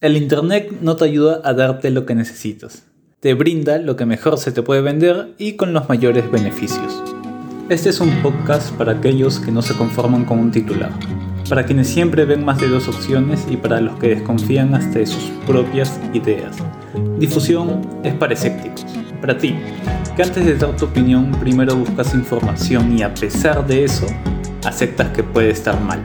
El 0.00 0.16
Internet 0.16 0.78
no 0.80 0.96
te 0.96 1.04
ayuda 1.04 1.42
a 1.44 1.52
darte 1.52 1.90
lo 1.90 2.06
que 2.06 2.14
necesitas. 2.14 2.86
Te 3.20 3.34
brinda 3.34 3.76
lo 3.76 3.96
que 3.96 4.06
mejor 4.06 4.38
se 4.38 4.50
te 4.50 4.62
puede 4.62 4.80
vender 4.80 5.34
y 5.36 5.56
con 5.56 5.74
los 5.74 5.90
mayores 5.90 6.30
beneficios. 6.30 7.02
Este 7.68 7.90
es 7.90 8.00
un 8.00 8.10
podcast 8.22 8.72
para 8.76 8.92
aquellos 8.92 9.40
que 9.40 9.52
no 9.52 9.60
se 9.60 9.74
conforman 9.74 10.24
con 10.24 10.38
un 10.38 10.52
titular, 10.52 10.90
para 11.50 11.66
quienes 11.66 11.88
siempre 11.88 12.24
ven 12.24 12.46
más 12.46 12.58
de 12.62 12.68
dos 12.68 12.88
opciones 12.88 13.44
y 13.50 13.58
para 13.58 13.82
los 13.82 13.98
que 13.98 14.08
desconfían 14.08 14.74
hasta 14.74 15.00
de 15.00 15.06
sus 15.06 15.24
propias 15.46 16.00
ideas. 16.14 16.56
Difusión 17.18 17.86
es 18.02 18.14
para 18.14 18.32
escépticos, 18.32 18.86
para 19.20 19.36
ti, 19.36 19.54
que 20.16 20.22
antes 20.22 20.46
de 20.46 20.56
dar 20.56 20.74
tu 20.78 20.86
opinión 20.86 21.30
primero 21.32 21.76
buscas 21.76 22.14
información 22.14 22.98
y 22.98 23.02
a 23.02 23.12
pesar 23.12 23.66
de 23.66 23.84
eso, 23.84 24.06
aceptas 24.64 25.10
que 25.10 25.22
puede 25.22 25.50
estar 25.50 25.78
mal. 25.78 26.02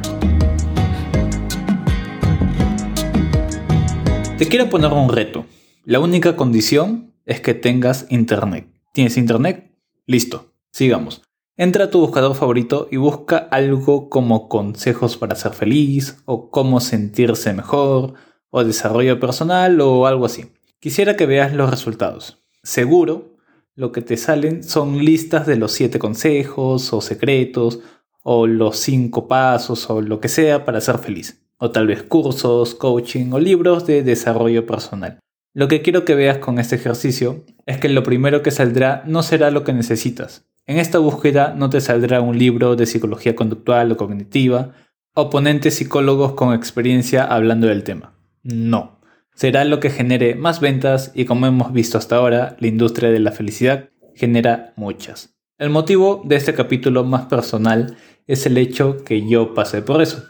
Te 4.38 4.50
quiero 4.50 4.70
poner 4.70 4.92
un 4.92 5.08
reto. 5.08 5.46
La 5.86 6.02
única 6.02 6.36
condición 6.36 7.14
es 7.26 7.40
que 7.40 7.54
tengas 7.54 8.06
internet. 8.10 8.68
¿Tienes 8.92 9.16
internet? 9.16 9.72
Listo, 10.08 10.52
sigamos. 10.74 11.22
Entra 11.56 11.86
a 11.86 11.90
tu 11.90 12.02
buscador 12.02 12.36
favorito 12.36 12.90
y 12.92 12.98
busca 12.98 13.38
algo 13.38 14.10
como 14.10 14.50
consejos 14.50 15.16
para 15.16 15.36
ser 15.36 15.54
feliz, 15.54 16.18
o 16.26 16.52
cómo 16.52 16.82
sentirse 16.82 17.54
mejor, 17.54 18.16
o 18.50 18.66
desarrollo 18.66 19.22
personal, 19.22 19.80
o 19.80 20.06
algo 20.06 20.26
así. 20.26 20.52
Quisiera 20.82 21.16
que 21.16 21.28
veas 21.28 21.54
los 21.54 21.70
resultados. 21.70 22.44
Seguro, 22.62 23.38
lo 23.74 23.94
que 23.94 24.02
te 24.02 24.18
salen 24.18 24.66
son 24.66 25.06
listas 25.06 25.48
de 25.48 25.56
los 25.56 25.72
7 25.72 25.98
consejos, 25.98 26.92
o 26.92 27.00
secretos, 27.00 27.80
o 28.22 28.48
los 28.48 28.76
5 28.80 29.30
pasos, 29.30 29.90
o 29.90 30.02
lo 30.02 30.20
que 30.20 30.28
sea 30.28 30.66
para 30.66 30.82
ser 30.82 30.98
feliz 30.98 31.45
o 31.58 31.72
tal 31.72 31.88
vez 31.88 32.04
cursos, 32.04 32.76
coaching 32.76 33.32
o 33.32 33.40
libros 33.40 33.86
de 33.86 34.04
desarrollo 34.04 34.66
personal. 34.66 35.20
Lo 35.54 35.68
que 35.68 35.82
quiero 35.82 36.04
que 36.04 36.16
veas 36.16 36.40
con 36.40 36.60
este 36.60 36.76
ejercicio 36.76 37.46
es 37.66 37.78
que 37.78 37.88
lo 37.90 38.04
primero 38.04 38.42
que 38.42 38.52
saldrá 38.52 39.04
no 39.06 39.24
será 39.24 39.52
lo 39.52 39.64
que 39.64 39.74
necesitas. 39.74 40.46
En 40.68 40.80
esta 40.80 41.00
búsqueda 41.00 41.54
no 41.56 41.70
te 41.70 41.80
saldrá 41.80 42.22
un 42.22 42.38
libro 42.38 42.76
de 42.76 42.86
psicología 42.86 43.36
conductual 43.36 43.92
o 43.92 43.98
cognitiva, 43.98 44.74
o 45.14 45.30
ponentes 45.30 45.76
psicólogos 45.76 46.34
con 46.34 46.54
experiencia 46.54 47.24
hablando 47.24 47.68
del 47.68 47.84
tema. 47.84 48.16
No. 48.44 49.00
Será 49.34 49.64
lo 49.64 49.80
que 49.80 49.90
genere 49.90 50.36
más 50.36 50.60
ventas 50.60 51.12
y 51.16 51.26
como 51.26 51.46
hemos 51.46 51.72
visto 51.72 51.98
hasta 51.98 52.18
ahora, 52.18 52.58
la 52.60 52.68
industria 52.68 53.10
de 53.12 53.20
la 53.20 53.32
felicidad 53.32 53.90
genera 54.14 54.74
muchas. 54.76 55.36
El 55.58 55.70
motivo 55.70 56.22
de 56.26 56.36
este 56.36 56.54
capítulo 56.54 57.06
más 57.06 57.28
personal 57.28 57.96
es 58.28 58.46
el 58.46 58.58
hecho 58.58 59.04
que 59.06 59.26
yo 59.28 59.54
pasé 59.54 59.82
por 59.82 60.02
eso. 60.02 60.24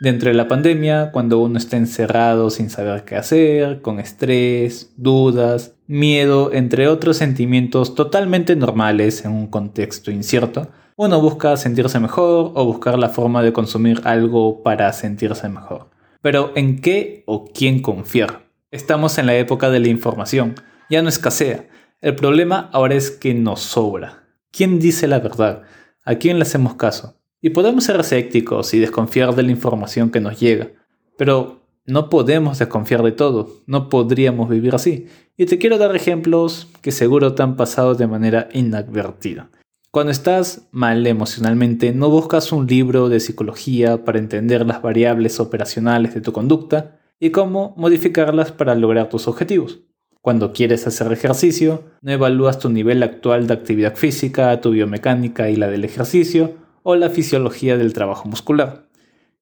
Dentro 0.00 0.28
de 0.28 0.34
la 0.34 0.48
pandemia, 0.48 1.12
cuando 1.12 1.38
uno 1.38 1.56
está 1.56 1.76
encerrado 1.76 2.50
sin 2.50 2.68
saber 2.68 3.04
qué 3.04 3.16
hacer, 3.16 3.80
con 3.80 4.00
estrés, 4.00 4.92
dudas, 4.96 5.76
miedo, 5.86 6.52
entre 6.52 6.88
otros 6.88 7.16
sentimientos 7.16 7.94
totalmente 7.94 8.56
normales 8.56 9.24
en 9.24 9.32
un 9.32 9.46
contexto 9.46 10.10
incierto, 10.10 10.68
uno 10.96 11.20
busca 11.20 11.56
sentirse 11.56 12.00
mejor 12.00 12.52
o 12.54 12.64
buscar 12.64 12.98
la 12.98 13.08
forma 13.08 13.42
de 13.42 13.52
consumir 13.52 14.00
algo 14.04 14.62
para 14.62 14.92
sentirse 14.92 15.48
mejor. 15.48 15.90
Pero 16.22 16.52
¿en 16.56 16.80
qué 16.80 17.22
o 17.26 17.44
quién 17.44 17.80
confiar? 17.80 18.46
Estamos 18.70 19.18
en 19.18 19.26
la 19.26 19.36
época 19.36 19.70
de 19.70 19.80
la 19.80 19.88
información, 19.88 20.54
ya 20.90 21.02
no 21.02 21.08
escasea. 21.08 21.68
El 22.00 22.16
problema 22.16 22.68
ahora 22.72 22.94
es 22.94 23.10
que 23.10 23.32
nos 23.34 23.60
sobra. 23.60 24.24
¿Quién 24.50 24.78
dice 24.80 25.06
la 25.06 25.20
verdad? 25.20 25.62
¿A 26.04 26.16
quién 26.16 26.38
le 26.38 26.42
hacemos 26.42 26.74
caso? 26.74 27.16
Y 27.44 27.50
podemos 27.50 27.84
ser 27.84 28.00
escépticos 28.00 28.72
y 28.72 28.78
desconfiar 28.78 29.34
de 29.34 29.42
la 29.42 29.50
información 29.50 30.08
que 30.08 30.18
nos 30.18 30.40
llega, 30.40 30.70
pero 31.18 31.60
no 31.84 32.08
podemos 32.08 32.58
desconfiar 32.58 33.02
de 33.02 33.12
todo, 33.12 33.60
no 33.66 33.90
podríamos 33.90 34.48
vivir 34.48 34.74
así. 34.74 35.08
Y 35.36 35.44
te 35.44 35.58
quiero 35.58 35.76
dar 35.76 35.94
ejemplos 35.94 36.68
que 36.80 36.90
seguro 36.90 37.34
te 37.34 37.42
han 37.42 37.56
pasado 37.56 37.96
de 37.96 38.06
manera 38.06 38.48
inadvertida. 38.54 39.50
Cuando 39.90 40.10
estás 40.10 40.68
mal 40.70 41.06
emocionalmente, 41.06 41.92
no 41.92 42.08
buscas 42.08 42.50
un 42.50 42.66
libro 42.66 43.10
de 43.10 43.20
psicología 43.20 44.06
para 44.06 44.18
entender 44.18 44.64
las 44.64 44.80
variables 44.80 45.38
operacionales 45.38 46.14
de 46.14 46.22
tu 46.22 46.32
conducta 46.32 46.98
y 47.20 47.28
cómo 47.28 47.74
modificarlas 47.76 48.52
para 48.52 48.74
lograr 48.74 49.10
tus 49.10 49.28
objetivos. 49.28 49.80
Cuando 50.22 50.54
quieres 50.54 50.86
hacer 50.86 51.12
ejercicio, 51.12 51.82
no 52.00 52.10
evalúas 52.10 52.58
tu 52.58 52.70
nivel 52.70 53.02
actual 53.02 53.46
de 53.46 53.52
actividad 53.52 53.96
física, 53.96 54.58
tu 54.62 54.70
biomecánica 54.70 55.50
y 55.50 55.56
la 55.56 55.68
del 55.68 55.84
ejercicio, 55.84 56.63
o 56.84 56.94
la 56.94 57.10
fisiología 57.10 57.76
del 57.76 57.92
trabajo 57.92 58.28
muscular. 58.28 58.86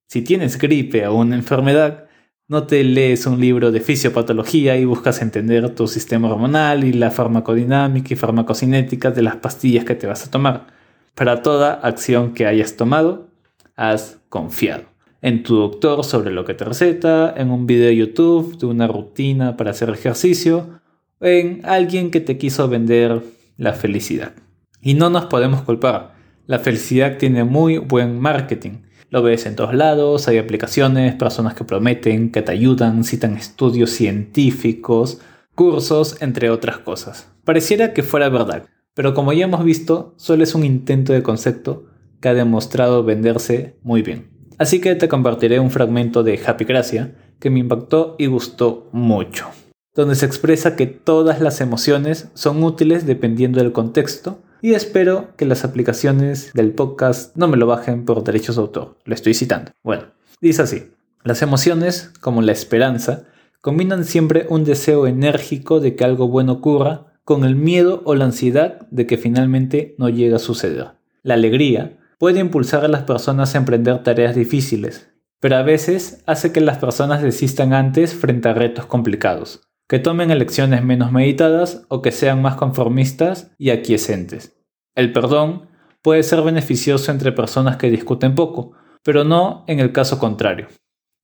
Si 0.07 0.23
tienes 0.23 0.57
gripe 0.57 1.05
o 1.05 1.15
una 1.15 1.35
enfermedad, 1.35 2.05
no 2.47 2.65
te 2.65 2.83
lees 2.83 3.25
un 3.25 3.39
libro 3.39 3.71
de 3.71 3.81
fisiopatología 3.81 4.77
y 4.77 4.85
buscas 4.85 5.21
entender 5.21 5.75
tu 5.75 5.87
sistema 5.87 6.31
hormonal 6.31 6.83
y 6.83 6.93
la 6.93 7.11
farmacodinámica 7.11 8.13
y 8.13 8.17
farmacocinética 8.17 9.11
de 9.11 9.21
las 9.21 9.35
pastillas 9.35 9.85
que 9.85 9.95
te 9.95 10.07
vas 10.07 10.25
a 10.25 10.31
tomar. 10.31 10.67
Para 11.15 11.41
toda 11.41 11.73
acción 11.73 12.33
que 12.33 12.47
hayas 12.47 12.77
tomado, 12.77 13.27
has 13.75 14.19
confiado 14.29 14.85
en 15.21 15.43
tu 15.43 15.55
doctor 15.55 16.03
sobre 16.03 16.31
lo 16.31 16.45
que 16.45 16.53
te 16.53 16.65
receta, 16.65 17.33
en 17.35 17.51
un 17.51 17.65
video 17.65 17.87
de 17.87 17.95
YouTube 17.95 18.57
de 18.57 18.65
una 18.65 18.87
rutina 18.87 19.57
para 19.57 19.71
hacer 19.71 19.89
ejercicio, 19.89 20.81
en 21.21 21.61
alguien 21.65 22.09
que 22.11 22.19
te 22.19 22.37
quiso 22.37 22.67
vender 22.67 23.21
la 23.57 23.73
felicidad. 23.73 24.33
Y 24.81 24.95
no 24.95 25.09
nos 25.09 25.25
podemos 25.25 25.61
culpar. 25.61 26.12
La 26.45 26.59
felicidad 26.59 27.17
tiene 27.17 27.45
muy 27.45 27.77
buen 27.77 28.19
marketing. 28.19 28.81
Lo 29.09 29.21
ves 29.21 29.45
en 29.45 29.55
todos 29.55 29.73
lados, 29.73 30.27
hay 30.27 30.37
aplicaciones, 30.37 31.15
personas 31.15 31.53
que 31.53 31.63
prometen, 31.63 32.31
que 32.31 32.41
te 32.41 32.51
ayudan, 32.51 33.05
citan 33.05 33.37
estudios 33.37 33.91
científicos, 33.91 35.21
cursos, 35.55 36.21
entre 36.21 36.49
otras 36.49 36.79
cosas. 36.79 37.31
Pareciera 37.45 37.93
que 37.93 38.03
fuera 38.03 38.27
verdad, 38.27 38.65
pero 38.93 39.13
como 39.13 39.31
ya 39.31 39.45
hemos 39.45 39.63
visto, 39.63 40.15
solo 40.17 40.43
es 40.43 40.53
un 40.53 40.65
intento 40.65 41.13
de 41.13 41.23
concepto 41.23 41.85
que 42.19 42.27
ha 42.27 42.33
demostrado 42.33 43.05
venderse 43.05 43.77
muy 43.81 44.01
bien. 44.01 44.29
Así 44.57 44.81
que 44.81 44.95
te 44.95 45.07
compartiré 45.07 45.61
un 45.61 45.71
fragmento 45.71 46.23
de 46.23 46.41
Happy 46.45 46.65
Gracia 46.65 47.15
que 47.39 47.49
me 47.49 47.59
impactó 47.59 48.15
y 48.19 48.25
gustó 48.25 48.89
mucho, 48.91 49.47
donde 49.95 50.15
se 50.15 50.25
expresa 50.25 50.75
que 50.75 50.87
todas 50.87 51.39
las 51.39 51.61
emociones 51.61 52.29
son 52.33 52.61
útiles 52.63 53.05
dependiendo 53.05 53.59
del 53.59 53.71
contexto 53.71 54.39
y 54.63 54.75
espero 54.75 55.35
que 55.35 55.45
las 55.45 55.65
aplicaciones 55.65 56.53
del 56.53 56.71
podcast 56.71 57.35
no 57.35 57.49
me 57.49 57.57
lo 57.57 57.67
bajen 57.67 58.05
por 58.05 58.23
derechos 58.23 58.55
de 58.55 58.61
autor. 58.61 58.97
Lo 59.03 59.13
estoy 59.13 59.33
citando. 59.33 59.73
Bueno, 59.83 60.05
dice 60.39 60.61
así. 60.61 60.91
Las 61.25 61.41
emociones, 61.41 62.13
como 62.21 62.41
la 62.41 62.53
esperanza, 62.53 63.25
combinan 63.59 64.05
siempre 64.05 64.45
un 64.47 64.63
deseo 64.63 65.05
enérgico 65.05 65.81
de 65.81 65.97
que 65.97 66.05
algo 66.05 66.29
bueno 66.29 66.53
ocurra 66.53 67.07
con 67.25 67.43
el 67.43 67.57
miedo 67.57 68.03
o 68.05 68.15
la 68.15 68.23
ansiedad 68.23 68.87
de 68.89 69.05
que 69.05 69.17
finalmente 69.17 69.95
no 69.97 70.07
llegue 70.07 70.35
a 70.35 70.39
suceder. 70.39 70.91
La 71.23 71.33
alegría 71.33 71.97
puede 72.17 72.39
impulsar 72.39 72.85
a 72.85 72.87
las 72.87 73.03
personas 73.03 73.55
a 73.55 73.57
emprender 73.57 74.01
tareas 74.01 74.33
difíciles, 74.33 75.09
pero 75.41 75.57
a 75.57 75.63
veces 75.63 76.23
hace 76.25 76.53
que 76.53 76.61
las 76.61 76.77
personas 76.77 77.21
desistan 77.21 77.73
antes 77.73 78.13
frente 78.13 78.47
a 78.47 78.53
retos 78.53 78.85
complicados 78.85 79.62
que 79.87 79.99
tomen 79.99 80.31
elecciones 80.31 80.83
menos 80.83 81.11
meditadas 81.11 81.85
o 81.89 82.01
que 82.01 82.11
sean 82.11 82.41
más 82.41 82.55
conformistas 82.55 83.51
y 83.57 83.69
aquiescentes. 83.69 84.57
El 84.95 85.11
perdón 85.11 85.67
puede 86.01 86.23
ser 86.23 86.41
beneficioso 86.41 87.11
entre 87.11 87.31
personas 87.31 87.77
que 87.77 87.89
discuten 87.89 88.35
poco, 88.35 88.73
pero 89.03 89.23
no 89.23 89.63
en 89.67 89.79
el 89.79 89.91
caso 89.91 90.19
contrario. 90.19 90.67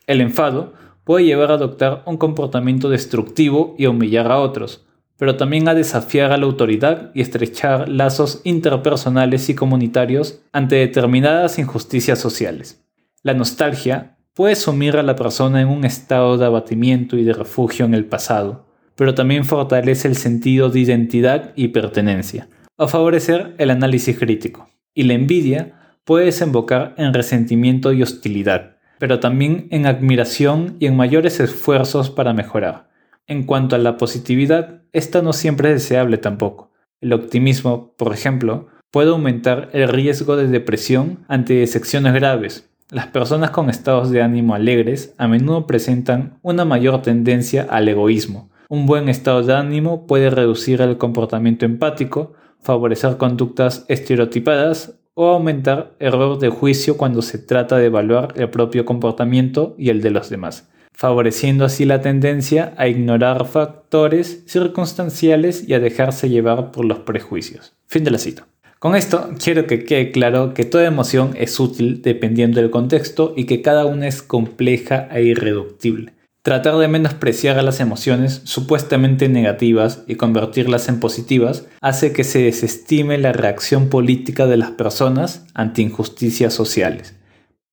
El 0.07 0.21
enfado 0.21 0.73
puede 1.03 1.25
llevar 1.25 1.51
a 1.51 1.55
adoptar 1.55 2.03
un 2.05 2.17
comportamiento 2.17 2.89
destructivo 2.89 3.75
y 3.77 3.85
humillar 3.87 4.31
a 4.31 4.39
otros, 4.39 4.85
pero 5.17 5.35
también 5.35 5.67
a 5.67 5.73
desafiar 5.73 6.31
a 6.31 6.37
la 6.37 6.45
autoridad 6.45 7.11
y 7.13 7.21
estrechar 7.21 7.89
lazos 7.89 8.41
interpersonales 8.43 9.49
y 9.49 9.55
comunitarios 9.55 10.41
ante 10.51 10.75
determinadas 10.75 11.59
injusticias 11.59 12.19
sociales. 12.19 12.85
La 13.21 13.33
nostalgia 13.33 14.18
puede 14.39 14.55
sumir 14.55 14.95
a 14.95 15.03
la 15.03 15.17
persona 15.17 15.59
en 15.59 15.67
un 15.67 15.83
estado 15.83 16.37
de 16.37 16.45
abatimiento 16.45 17.17
y 17.17 17.25
de 17.25 17.33
refugio 17.33 17.83
en 17.83 17.93
el 17.93 18.05
pasado, 18.05 18.67
pero 18.95 19.13
también 19.13 19.43
fortalece 19.43 20.07
el 20.07 20.15
sentido 20.15 20.69
de 20.69 20.79
identidad 20.79 21.51
y 21.57 21.67
pertenencia, 21.67 22.47
a 22.77 22.87
favorecer 22.87 23.53
el 23.57 23.69
análisis 23.69 24.17
crítico. 24.17 24.69
Y 24.93 25.03
la 25.03 25.15
envidia 25.15 25.73
puede 26.05 26.27
desembocar 26.27 26.95
en 26.95 27.13
resentimiento 27.13 27.91
y 27.91 28.01
hostilidad, 28.01 28.77
pero 28.97 29.19
también 29.19 29.67
en 29.71 29.85
admiración 29.85 30.77
y 30.79 30.85
en 30.85 30.95
mayores 30.95 31.41
esfuerzos 31.41 32.09
para 32.09 32.33
mejorar. 32.33 32.87
En 33.27 33.43
cuanto 33.43 33.75
a 33.75 33.79
la 33.79 33.97
positividad, 33.97 34.83
esta 34.93 35.21
no 35.21 35.33
siempre 35.33 35.67
es 35.67 35.81
deseable 35.81 36.17
tampoco. 36.17 36.71
El 37.01 37.11
optimismo, 37.11 37.93
por 37.97 38.13
ejemplo, 38.13 38.67
puede 38.89 39.09
aumentar 39.09 39.69
el 39.73 39.89
riesgo 39.89 40.37
de 40.37 40.47
depresión 40.47 41.25
ante 41.27 41.67
secciones 41.67 42.13
graves, 42.13 42.68
las 42.91 43.07
personas 43.07 43.51
con 43.51 43.69
estados 43.69 44.09
de 44.09 44.21
ánimo 44.21 44.55
alegres 44.55 45.13
a 45.17 45.27
menudo 45.27 45.67
presentan 45.67 46.39
una 46.41 46.65
mayor 46.65 47.03
tendencia 47.03 47.67
al 47.69 47.87
egoísmo. 47.87 48.49
Un 48.67 48.87
buen 48.87 49.09
estado 49.09 49.43
de 49.43 49.53
ánimo 49.53 50.07
puede 50.07 50.31
reducir 50.31 50.81
el 50.81 50.97
comportamiento 50.97 51.65
empático, 51.65 52.33
favorecer 52.61 53.17
conductas 53.17 53.85
estereotipadas 53.89 54.95
o 55.13 55.27
aumentar 55.27 55.93
error 55.99 56.39
de 56.39 56.49
juicio 56.49 56.97
cuando 56.97 57.21
se 57.21 57.37
trata 57.37 57.77
de 57.77 57.87
evaluar 57.87 58.33
el 58.37 58.49
propio 58.49 58.85
comportamiento 58.85 59.75
y 59.77 59.89
el 59.89 60.01
de 60.01 60.11
los 60.11 60.29
demás. 60.29 60.69
favoreciendo 60.91 61.63
así 61.63 61.85
la 61.85 62.01
tendencia 62.01 62.73
a 62.75 62.89
ignorar 62.89 63.45
factores 63.45 64.43
circunstanciales 64.47 65.63
y 65.65 65.73
a 65.73 65.79
dejarse 65.79 66.27
llevar 66.27 66.71
por 66.71 66.83
los 66.83 66.99
prejuicios. 66.99 67.73
Fin 67.87 68.03
de 68.03 68.11
la 68.11 68.17
cita. 68.17 68.47
Con 68.79 68.95
esto 68.95 69.31
quiero 69.43 69.67
que 69.67 69.83
quede 69.83 70.11
claro 70.11 70.53
que 70.53 70.63
toda 70.63 70.85
emoción 70.85 71.33
es 71.35 71.59
útil 71.59 72.01
dependiendo 72.01 72.61
del 72.61 72.71
contexto 72.71 73.33
y 73.35 73.43
que 73.43 73.61
cada 73.61 73.85
una 73.85 74.07
es 74.07 74.21
compleja 74.21 75.09
e 75.11 75.23
irreductible. 75.23 76.13
Tratar 76.43 76.77
de 76.77 76.87
menospreciar 76.87 77.59
a 77.59 77.61
las 77.61 77.81
emociones 77.81 78.41
supuestamente 78.45 79.27
negativas 79.27 80.05
y 80.07 80.15
convertirlas 80.15 80.87
en 80.87 81.01
positivas 81.01 81.67
hace 81.81 82.13
que 82.13 82.23
se 82.23 82.41
desestime 82.41 83.17
la 83.17 83.33
reacción 83.33 83.89
política 83.89 84.47
de 84.47 84.55
las 84.55 84.71
personas 84.71 85.45
ante 85.53 85.81
injusticias 85.81 86.53
sociales. 86.53 87.17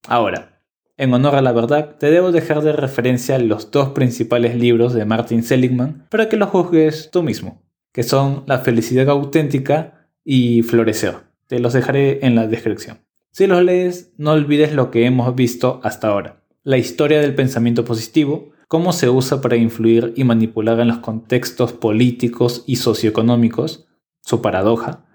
Ahora, 0.08 0.60
en 0.96 1.14
honor 1.14 1.36
a 1.36 1.42
la 1.42 1.52
verdad, 1.52 1.94
te 2.00 2.10
debo 2.10 2.32
dejar 2.32 2.62
de 2.62 2.72
referencia 2.72 3.38
los 3.38 3.70
dos 3.70 3.90
principales 3.90 4.56
libros 4.56 4.92
de 4.92 5.04
Martin 5.04 5.44
Seligman 5.44 6.04
para 6.10 6.28
que 6.28 6.36
los 6.36 6.48
juzgues 6.48 7.10
tú 7.12 7.22
mismo, 7.22 7.62
que 7.92 8.02
son 8.02 8.42
La 8.48 8.58
felicidad 8.58 9.08
auténtica 9.08 9.95
y 10.26 10.62
Florecer. 10.62 11.14
Te 11.46 11.60
los 11.60 11.72
dejaré 11.72 12.26
en 12.26 12.34
la 12.34 12.48
descripción. 12.48 12.98
Si 13.30 13.46
los 13.46 13.62
lees, 13.62 14.12
no 14.18 14.32
olvides 14.32 14.74
lo 14.74 14.90
que 14.90 15.06
hemos 15.06 15.32
visto 15.36 15.80
hasta 15.84 16.08
ahora. 16.08 16.42
La 16.64 16.78
historia 16.78 17.20
del 17.20 17.36
pensamiento 17.36 17.84
positivo, 17.84 18.50
cómo 18.66 18.92
se 18.92 19.08
usa 19.08 19.40
para 19.40 19.56
influir 19.56 20.12
y 20.16 20.24
manipular 20.24 20.80
en 20.80 20.88
los 20.88 20.98
contextos 20.98 21.72
políticos 21.72 22.64
y 22.66 22.76
socioeconómicos, 22.76 23.86
su 24.20 24.42
paradoja, 24.42 25.06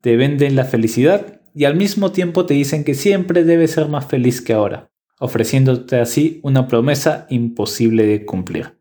te 0.00 0.16
venden 0.16 0.56
la 0.56 0.64
felicidad 0.64 1.40
y 1.54 1.64
al 1.64 1.76
mismo 1.76 2.10
tiempo 2.10 2.44
te 2.44 2.54
dicen 2.54 2.82
que 2.82 2.94
siempre 2.94 3.44
debes 3.44 3.70
ser 3.70 3.86
más 3.86 4.06
feliz 4.06 4.42
que 4.42 4.52
ahora, 4.52 4.90
ofreciéndote 5.20 6.00
así 6.00 6.40
una 6.42 6.66
promesa 6.66 7.28
imposible 7.30 8.04
de 8.04 8.26
cumplir. 8.26 8.76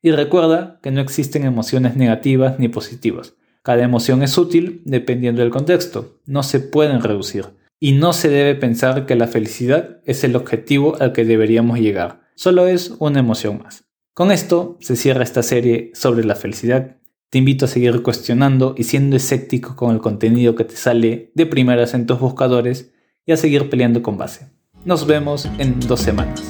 Y 0.00 0.12
recuerda 0.12 0.78
que 0.80 0.92
no 0.92 1.00
existen 1.00 1.44
emociones 1.44 1.96
negativas 1.96 2.60
ni 2.60 2.68
positivas, 2.68 3.34
cada 3.64 3.82
emoción 3.82 4.22
es 4.22 4.36
útil 4.36 4.82
dependiendo 4.84 5.40
del 5.40 5.50
contexto, 5.50 6.20
no 6.26 6.42
se 6.42 6.60
pueden 6.60 7.02
reducir. 7.02 7.46
Y 7.80 7.92
no 7.92 8.12
se 8.12 8.28
debe 8.28 8.54
pensar 8.54 9.06
que 9.06 9.16
la 9.16 9.26
felicidad 9.26 10.00
es 10.04 10.22
el 10.22 10.36
objetivo 10.36 10.96
al 11.00 11.12
que 11.12 11.24
deberíamos 11.24 11.78
llegar, 11.80 12.20
solo 12.34 12.66
es 12.66 12.94
una 12.98 13.20
emoción 13.20 13.62
más. 13.62 13.84
Con 14.12 14.30
esto 14.30 14.76
se 14.80 14.96
cierra 14.96 15.24
esta 15.24 15.42
serie 15.42 15.90
sobre 15.94 16.24
la 16.24 16.36
felicidad. 16.36 16.98
Te 17.30 17.38
invito 17.38 17.64
a 17.64 17.68
seguir 17.68 18.02
cuestionando 18.02 18.74
y 18.76 18.84
siendo 18.84 19.16
escéptico 19.16 19.76
con 19.76 19.94
el 19.94 20.00
contenido 20.00 20.54
que 20.54 20.64
te 20.64 20.76
sale 20.76 21.32
de 21.34 21.46
primeras 21.46 21.94
en 21.94 22.04
tus 22.04 22.20
buscadores 22.20 22.92
y 23.24 23.32
a 23.32 23.38
seguir 23.38 23.70
peleando 23.70 24.02
con 24.02 24.18
base. 24.18 24.50
Nos 24.84 25.06
vemos 25.06 25.48
en 25.58 25.80
dos 25.80 26.00
semanas. 26.00 26.42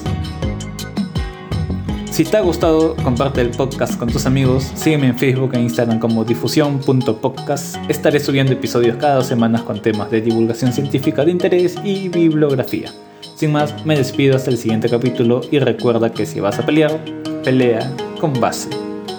Si 2.15 2.23
te 2.23 2.37
ha 2.37 2.39
gustado, 2.39 2.95
comparte 3.03 3.41
el 3.41 3.49
podcast 3.49 3.99
con 3.99 4.09
tus 4.09 4.25
amigos, 4.25 4.71
sígueme 4.73 5.07
en 5.07 5.17
Facebook 5.17 5.53
e 5.53 5.59
Instagram 5.59 5.99
como 5.99 6.23
difusión.podcast. 6.23 7.75
Estaré 7.89 8.21
subiendo 8.21 8.53
episodios 8.53 8.95
cada 8.95 9.15
dos 9.15 9.27
semanas 9.27 9.63
con 9.63 9.81
temas 9.81 10.09
de 10.09 10.21
divulgación 10.21 10.71
científica 10.71 11.25
de 11.25 11.31
interés 11.31 11.75
y 11.83 12.07
bibliografía. 12.07 12.89
Sin 13.35 13.51
más, 13.51 13.85
me 13.85 13.97
despido 13.97 14.37
hasta 14.37 14.49
el 14.49 14.57
siguiente 14.57 14.87
capítulo 14.87 15.41
y 15.51 15.59
recuerda 15.59 16.09
que 16.09 16.25
si 16.25 16.39
vas 16.39 16.57
a 16.57 16.65
pelear, 16.65 17.03
pelea 17.43 17.93
con 18.21 18.31
base, 18.39 18.69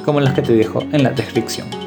como 0.06 0.22
las 0.22 0.32
que 0.32 0.40
te 0.40 0.54
dejo 0.54 0.80
en 0.92 1.02
la 1.02 1.10
descripción. 1.10 1.85